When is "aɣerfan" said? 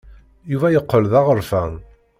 1.19-1.73